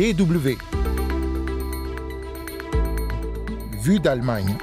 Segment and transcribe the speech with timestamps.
[0.00, 0.56] DW.
[3.82, 4.56] Vue d'Allemagne.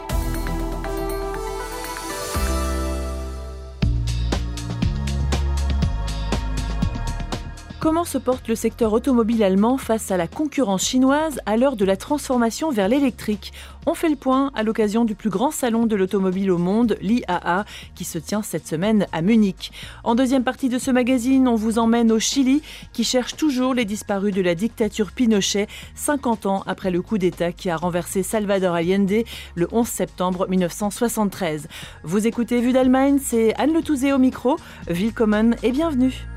[7.79, 11.85] Comment se porte le secteur automobile allemand face à la concurrence chinoise à l'heure de
[11.85, 13.53] la transformation vers l'électrique?
[13.85, 17.65] On fait le point à l'occasion du plus grand salon de l'automobile au monde, l'IAA,
[17.93, 19.71] qui se tient cette semaine à Munich.
[20.03, 23.85] En deuxième partie de ce magazine, on vous emmène au Chili, qui cherche toujours les
[23.85, 28.73] disparus de la dictature Pinochet, 50 ans après le coup d'État qui a renversé Salvador
[28.73, 29.23] Allende
[29.53, 31.67] le 11 septembre 1973.
[32.03, 34.57] Vous écoutez Vue d'Allemagne, c'est Anne Le Touzé au micro.
[34.87, 36.27] Willkommen et bienvenue.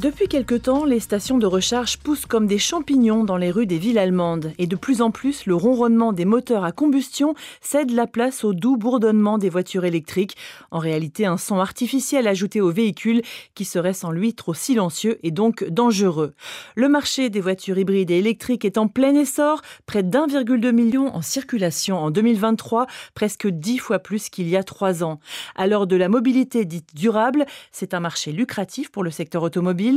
[0.00, 3.76] Depuis quelque temps, les stations de recharge poussent comme des champignons dans les rues des
[3.76, 8.06] villes allemandes et de plus en plus, le ronronnement des moteurs à combustion cède la
[8.06, 10.38] place au doux bourdonnement des voitures électriques,
[10.70, 13.20] en réalité un son artificiel ajouté au véhicule
[13.54, 16.32] qui serait sans lui trop silencieux et donc dangereux.
[16.76, 21.20] Le marché des voitures hybrides et électriques est en plein essor, près d'1,2 million en
[21.20, 25.20] circulation en 2023, presque dix fois plus qu'il y a trois ans.
[25.56, 29.89] À l'heure de la mobilité dite durable, c'est un marché lucratif pour le secteur automobile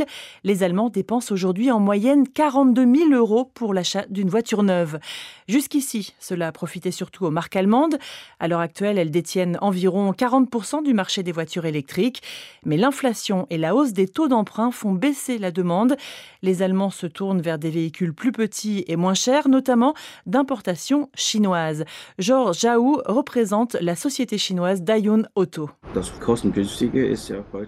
[0.43, 4.99] les Allemands dépensent aujourd'hui en moyenne 42 000 euros pour l'achat d'une voiture neuve.
[5.47, 7.97] Jusqu'ici, cela profitait surtout aux marques allemandes.
[8.39, 12.21] À l'heure actuelle, elles détiennent environ 40% du marché des voitures électriques.
[12.65, 15.95] Mais l'inflation et la hausse des taux d'emprunt font baisser la demande.
[16.41, 19.93] Les Allemands se tournent vers des véhicules plus petits et moins chers, notamment
[20.25, 21.85] d'importation chinoise.
[22.19, 25.69] Georges Zhao représente la société chinoise Dayun Auto.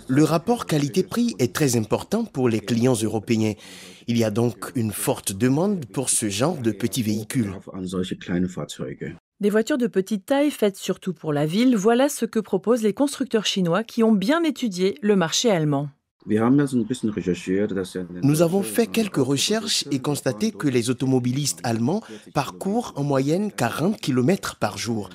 [0.08, 3.54] Le rapport qualité-prix est très important pour les clients européens.
[4.08, 7.54] Il y a donc une forte demande pour ce genre de petits véhicules.
[9.42, 12.94] Des voitures de petite taille faites surtout pour la ville, voilà ce que proposent les
[12.94, 15.90] constructeurs chinois qui ont bien étudié le marché allemand.
[18.24, 22.02] Nous avons fait quelques recherches et constaté que les automobilistes allemands
[22.34, 25.10] parcourent en moyenne 40 km par jour.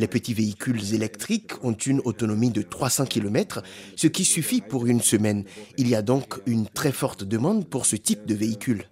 [0.00, 3.62] Les petits véhicules électriques ont une autonomie de 300 km,
[3.96, 5.44] ce qui suffit pour une semaine.
[5.76, 8.84] Il y a donc une très forte demande pour ce type de véhicule.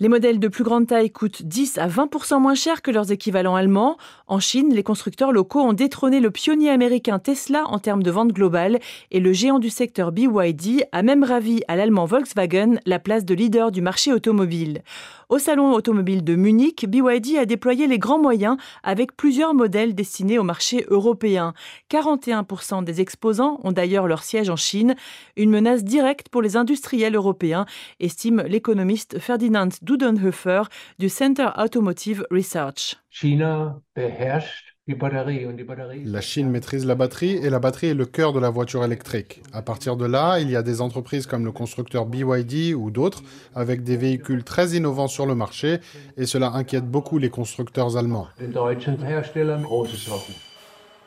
[0.00, 3.56] Les modèles de plus grande taille coûtent 10 à 20% moins cher que leurs équivalents
[3.56, 3.96] allemands.
[4.28, 8.32] En Chine, les constructeurs locaux ont détrôné le pionnier américain Tesla en termes de vente
[8.32, 8.78] globale
[9.10, 13.34] et le géant du secteur BYD a même ravi à l'allemand Volkswagen la place de
[13.34, 14.82] leader du marché automobile.
[15.28, 20.38] Au salon automobile de Munich, BYD a déployé les grands moyens avec plusieurs modèles destinés
[20.38, 21.52] au marché européen.
[21.90, 24.96] 41% des exposants ont d'ailleurs leur siège en Chine,
[25.36, 27.66] une menace directe pour les industriels européens,
[28.00, 30.62] estime l'économiste Ferdinand Dudenhofer
[30.98, 32.96] du Center Automotive Research.
[36.06, 39.42] La Chine maîtrise la batterie et la batterie est le cœur de la voiture électrique.
[39.52, 43.22] À partir de là, il y a des entreprises comme le constructeur BYD ou d'autres
[43.54, 45.80] avec des véhicules très innovants sur le marché
[46.16, 48.28] et cela inquiète beaucoup les constructeurs allemands.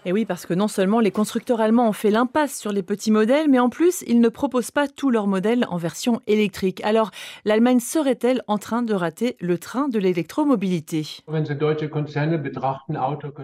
[0.03, 3.11] Et oui, parce que non seulement les constructeurs allemands ont fait l'impasse sur les petits
[3.11, 6.81] modèles, mais en plus, ils ne proposent pas tous leurs modèles en version électrique.
[6.83, 7.11] Alors,
[7.45, 11.05] l'Allemagne serait-elle en train de rater le train de l'électromobilité?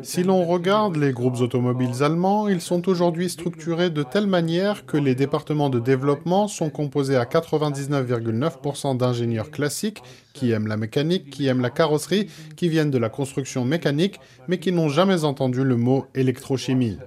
[0.01, 4.97] Si l'on regarde les groupes automobiles allemands, ils sont aujourd'hui structurés de telle manière que
[4.97, 10.01] les départements de développement sont composés à 99,9% d'ingénieurs classiques
[10.37, 14.59] qui aiment la mécanique, qui aiment la carrosserie, qui viennent de la construction mécanique, mais
[14.59, 16.05] qui n'ont jamais entendu le mot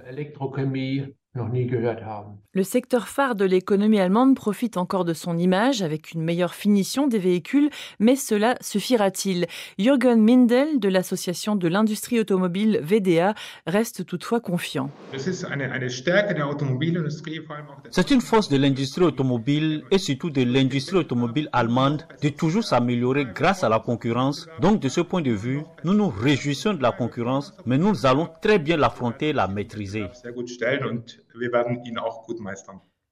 [0.05, 1.15] électrochimie.
[1.33, 7.07] Le secteur phare de l'économie allemande profite encore de son image avec une meilleure finition
[7.07, 7.69] des véhicules,
[7.99, 9.47] mais cela suffira-t-il?
[9.79, 13.33] Jürgen Mindel de l'association de l'industrie automobile VDA
[13.65, 14.89] reste toutefois confiant.
[17.91, 23.25] C'est une force de l'industrie automobile et surtout de l'industrie automobile allemande de toujours s'améliorer
[23.33, 24.49] grâce à la concurrence.
[24.59, 28.27] Donc de ce point de vue, nous nous réjouissons de la concurrence, mais nous allons
[28.41, 30.07] très bien l'affronter et la maîtriser.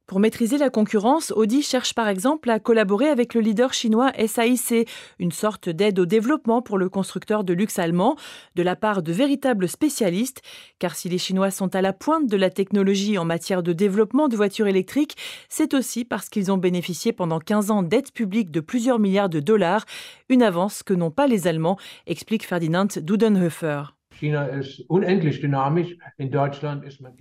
[0.10, 4.90] Pour maîtriser la concurrence, Audi cherche par exemple à collaborer avec le leader chinois SAIC,
[5.20, 8.16] une sorte d'aide au développement pour le constructeur de luxe allemand,
[8.56, 10.42] de la part de véritables spécialistes,
[10.80, 14.30] car si les Chinois sont à la pointe de la technologie en matière de développement
[14.30, 15.16] de voitures électriques,
[15.48, 19.40] c'est aussi parce qu'ils ont bénéficié pendant 15 ans d'aides publiques de plusieurs milliards de
[19.40, 19.86] dollars,
[20.28, 21.78] une avance que n'ont pas les Allemands,
[22.08, 23.99] explique Ferdinand Dudenhofer.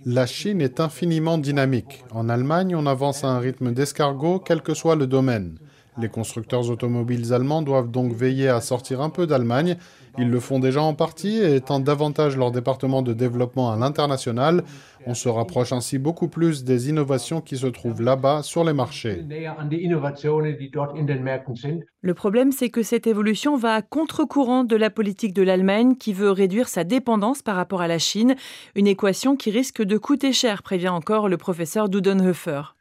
[0.05, 2.03] La Chine est infiniment dynamique.
[2.11, 5.57] En Allemagne, on avance à un rythme d'escargot, quel que soit le domaine.
[5.97, 9.75] Les constructeurs automobiles allemands doivent donc veiller à sortir un peu d'Allemagne
[10.17, 14.63] Ils le font déjà en partie et étendent davantage leur département de développement à l'international.
[15.05, 19.23] On se rapproche ainsi beaucoup plus des innovations qui se trouvent là-bas sur les marchés.
[22.01, 26.13] Le problème, c'est que cette évolution va à contre-courant de la politique de l'Allemagne qui
[26.13, 28.35] veut réduire sa dépendance par rapport à la Chine,
[28.75, 32.75] une équation qui risque de coûter cher, prévient encore le professeur Dudenhofer.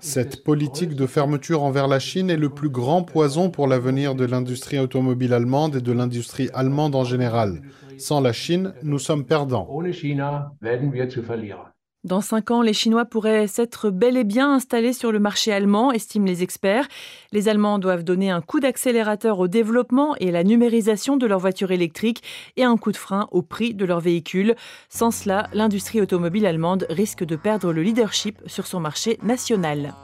[0.00, 4.24] Cette politique de fermeture envers la Chine est le plus grand poison pour l'avenir de
[4.24, 7.62] l'industrie automobile allemande et de l'industrie allemande en général.
[7.98, 9.68] Sans la Chine, nous sommes perdants.
[12.04, 15.90] Dans cinq ans, les Chinois pourraient s'être bel et bien installés sur le marché allemand,
[15.90, 16.86] estiment les experts.
[17.32, 21.38] Les Allemands doivent donner un coup d'accélérateur au développement et à la numérisation de leurs
[21.38, 22.22] voitures électriques
[22.58, 24.54] et un coup de frein au prix de leurs véhicules.
[24.90, 29.94] Sans cela, l'industrie automobile allemande risque de perdre le leadership sur son marché national.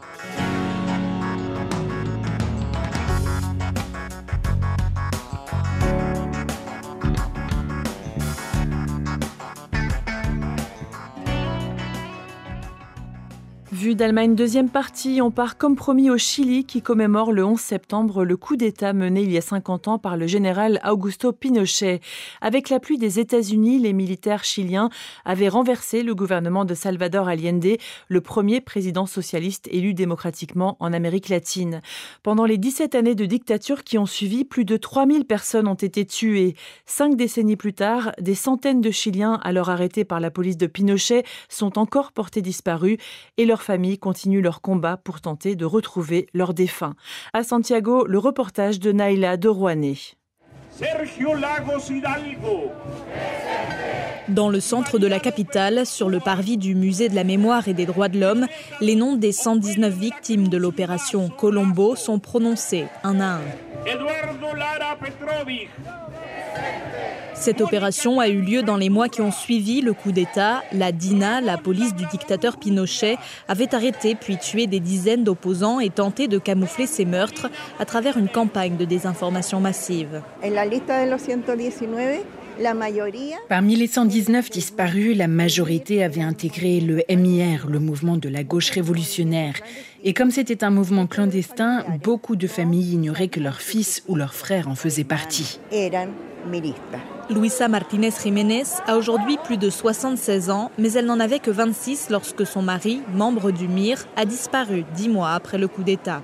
[13.80, 18.26] Vue d'Allemagne, deuxième partie, on part comme promis au Chili qui commémore le 11 septembre
[18.26, 22.00] le coup d'État mené il y a 50 ans par le général Augusto Pinochet.
[22.42, 24.90] Avec l'appui des États-Unis, les militaires chiliens
[25.24, 27.78] avaient renversé le gouvernement de Salvador Allende,
[28.08, 31.80] le premier président socialiste élu démocratiquement en Amérique latine.
[32.22, 36.04] Pendant les 17 années de dictature qui ont suivi, plus de 3000 personnes ont été
[36.04, 36.54] tuées.
[36.84, 41.24] Cinq décennies plus tard, des centaines de Chiliens alors arrêtés par la police de Pinochet
[41.48, 42.98] sont encore portés disparus
[43.38, 46.96] et leur familles continuent leur combat pour tenter de retrouver leurs défunts.
[47.32, 50.16] À Santiago, le reportage de Naila de Rouanet.
[50.70, 52.72] Sergio Lagos Hidalgo.
[54.26, 57.74] Dans le centre de la capitale, sur le parvis du musée de la mémoire et
[57.74, 58.48] des droits de l'homme,
[58.80, 63.40] les noms des 119 victimes de l'opération Colombo sont prononcés un à un.
[67.40, 70.62] Cette opération a eu lieu dans les mois qui ont suivi le coup d'État.
[70.72, 73.16] La DINA, la police du dictateur Pinochet,
[73.48, 77.48] avait arrêté puis tué des dizaines d'opposants et tenté de camoufler ces meurtres
[77.78, 80.20] à travers une campagne de désinformation massive.
[83.48, 88.70] Parmi les 119 disparus, la majorité avait intégré le MIR, le mouvement de la gauche
[88.70, 89.54] révolutionnaire.
[90.04, 94.34] Et comme c'était un mouvement clandestin, beaucoup de familles ignoraient que leur fils ou leur
[94.34, 95.58] frère en faisait partie.
[97.30, 102.08] Luisa Martinez Jiménez a aujourd'hui plus de 76 ans, mais elle n'en avait que 26
[102.10, 106.22] lorsque son mari, membre du MIR, a disparu dix mois après le coup d'État.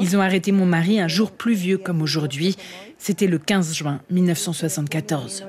[0.00, 2.56] Ils ont arrêté mon mari un jour pluvieux comme aujourd'hui.
[3.04, 5.44] C'était le 15 juin 1974.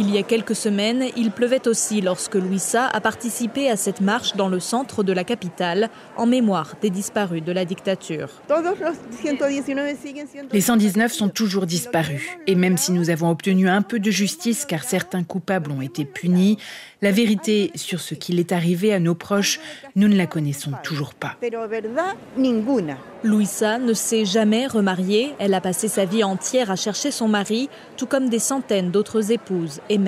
[0.00, 4.36] Il y a quelques semaines, il pleuvait aussi lorsque Luisa a participé à cette marche
[4.36, 8.28] dans le centre de la capitale en mémoire des disparus de la dictature.
[10.52, 12.22] Les 119 sont toujours disparus.
[12.46, 16.04] Et même si nous avons obtenu un peu de justice car certains coupables ont été
[16.04, 16.58] punis,
[17.02, 19.58] la vérité sur ce qu'il est arrivé à nos proches,
[19.96, 21.36] nous ne la connaissons toujours pas.
[23.24, 25.34] Luisa ne s'est jamais remariée.
[25.40, 29.32] Elle a passé sa vie entière à chercher son mari, tout comme des centaines d'autres
[29.32, 29.98] épouses et.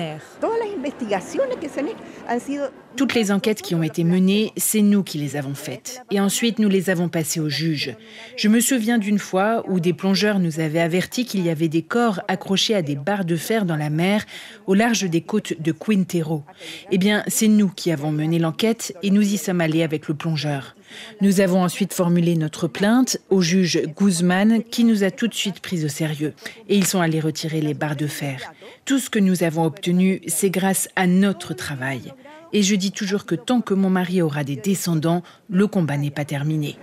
[2.95, 6.01] Toutes les enquêtes qui ont été menées, c'est nous qui les avons faites.
[6.11, 7.95] Et ensuite, nous les avons passées au juge.
[8.35, 11.81] Je me souviens d'une fois où des plongeurs nous avaient averti qu'il y avait des
[11.81, 14.25] corps accrochés à des barres de fer dans la mer
[14.67, 16.43] au large des côtes de Quintero.
[16.91, 20.13] Eh bien, c'est nous qui avons mené l'enquête et nous y sommes allés avec le
[20.13, 20.75] plongeur.
[21.21, 25.59] Nous avons ensuite formulé notre plainte au juge Guzman qui nous a tout de suite
[25.59, 26.33] pris au sérieux.
[26.69, 28.53] Et ils sont allés retirer les barres de fer.
[28.85, 32.13] Tout ce que nous avons obtenu, c'est grâce à notre travail.
[32.53, 36.11] Et je dis toujours que tant que mon mari aura des descendants, le combat n'est
[36.11, 36.75] pas terminé.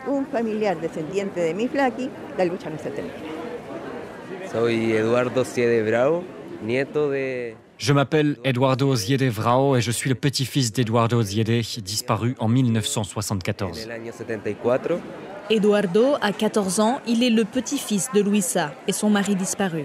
[7.78, 13.88] Je m'appelle Eduardo Ziede Vrao et je suis le petit-fils d'Eduardo Ziede, disparu en 1974.
[15.48, 19.84] Eduardo a 14 ans, il est le petit-fils de Luisa et son mari disparu.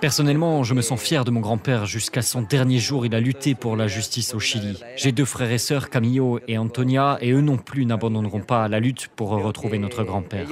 [0.00, 1.86] Personnellement, je me sens fier de mon grand-père.
[1.86, 4.80] Jusqu'à son dernier jour, il a lutté pour la justice au Chili.
[4.96, 8.80] J'ai deux frères et sœurs, Camillo et Antonia, et eux non plus n'abandonneront pas la
[8.80, 10.46] lutte pour retrouver notre grand-père.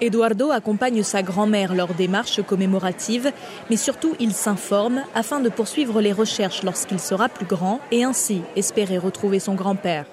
[0.00, 3.32] Eduardo accompagne sa grand-mère lors des marches commémoratives,
[3.70, 8.42] mais surtout il s'informe afin de poursuivre les recherches lorsqu'il sera plus grand et ainsi
[8.56, 10.06] espérer retrouver son grand-père.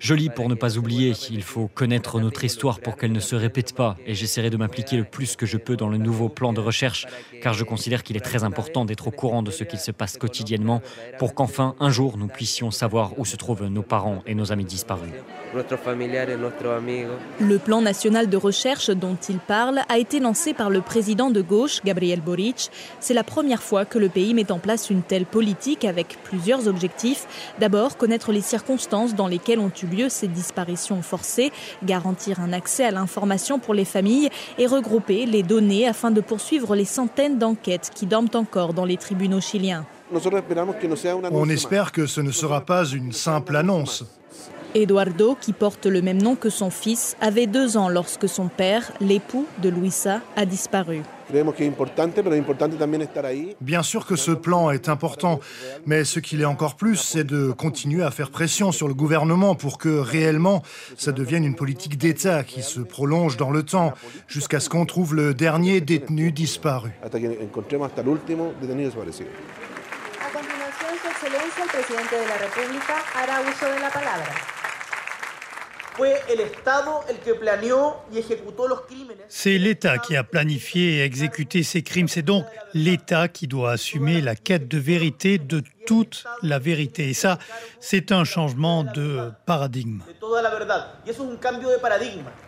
[0.00, 1.12] Je lis pour ne pas oublier.
[1.30, 3.96] Il faut connaître notre histoire pour qu'elle ne se répète pas.
[4.06, 7.06] Et j'essaierai de m'impliquer le plus que je peux dans le nouveau plan de recherche,
[7.42, 10.16] car je considère qu'il est très important d'être au courant de ce qu'il se passe
[10.16, 10.82] quotidiennement
[11.18, 14.64] pour qu'enfin, un jour, nous puissions savoir où se trouvent nos parents et nos amis
[14.64, 15.12] disparus.
[17.40, 21.40] Le plan national de recherche dont il parle a été lancé par le président de
[21.40, 22.70] gauche, Gabriel Boric.
[23.00, 26.68] C'est la première fois que le pays met en place une telle politique avec plusieurs
[26.68, 27.26] objectifs.
[27.58, 32.84] D'abord, connaître les circonstances dans lesquelles ont eu lieu ces disparitions forcées, garantir un accès
[32.84, 37.90] à l'information pour les familles et regrouper les données afin de poursuivre les centaines d'enquêtes
[37.94, 39.84] qui dorment encore dans les tribunaux chiliens.
[41.32, 44.04] On espère que ce ne sera pas une simple annonce.
[44.74, 48.90] Eduardo, qui porte le même nom que son fils, avait deux ans lorsque son père,
[49.00, 51.02] l'époux de Luisa, a disparu.
[53.60, 55.40] Bien sûr que ce plan est important,
[55.86, 59.54] mais ce qu'il est encore plus, c'est de continuer à faire pression sur le gouvernement
[59.54, 60.62] pour que réellement
[60.96, 63.94] ça devienne une politique d'État qui se prolonge dans le temps
[64.28, 66.90] jusqu'à ce qu'on trouve le dernier détenu disparu.
[67.02, 67.08] A
[70.30, 74.53] continuación, Su Excelencia, el presidente de la República hará uso de la palabra.
[79.28, 82.08] C'est l'État qui a planifié et exécuté ces crimes.
[82.08, 87.10] C'est donc l'État qui doit assumer la quête de vérité de toute la vérité.
[87.10, 87.38] Et ça,
[87.80, 90.00] c'est un changement de paradigme.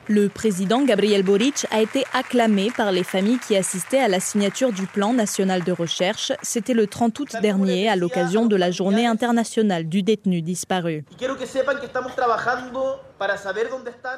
[0.08, 4.72] Le président Gabriel Boric a été acclamé par les familles qui assistaient à la signature
[4.72, 6.32] du plan national de recherche.
[6.42, 11.04] C'était le 30 août dernier, à l'occasion de la journée internationale du détenu disparu.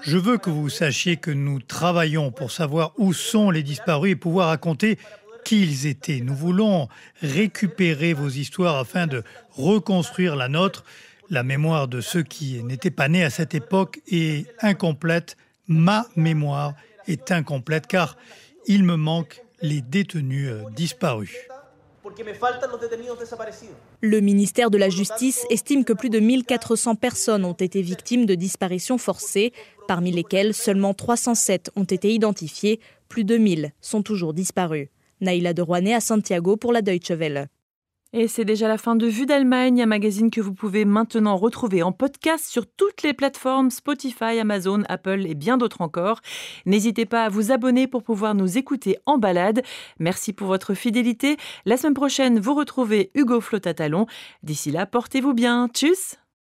[0.03, 4.17] Je veux que vous sachiez que nous travaillons pour savoir où sont les disparus et
[4.17, 4.99] pouvoir raconter
[5.45, 6.21] qui ils étaient.
[6.21, 6.89] Nous voulons
[7.23, 10.85] récupérer vos histoires afin de reconstruire la nôtre.
[11.31, 15.37] La mémoire de ceux qui n'étaient pas nés à cette époque est incomplète.
[15.67, 16.75] Ma mémoire
[17.07, 18.17] est incomplète car
[18.67, 21.35] il me manque les détenus euh, disparus.
[24.01, 28.35] Le ministère de la Justice estime que plus de 1400 personnes ont été victimes de
[28.35, 29.53] disparitions forcées,
[29.87, 34.89] parmi lesquelles seulement 307 ont été identifiées, plus de 1000 sont toujours disparus.
[35.21, 37.49] Naïla de Rouanet à Santiago pour la Deutsche Welle.
[38.15, 41.83] Et c'est déjà la fin de Vue d'Allemagne, un magazine que vous pouvez maintenant retrouver
[41.83, 46.21] en podcast sur toutes les plateformes Spotify, Amazon, Apple et bien d'autres encore.
[46.65, 49.63] N'hésitez pas à vous abonner pour pouvoir nous écouter en balade.
[49.99, 51.37] Merci pour votre fidélité.
[51.67, 54.07] La semaine prochaine, vous retrouvez Hugo Flotatalon.
[54.43, 55.69] D'ici là, portez-vous bien.
[55.69, 56.17] Tchuss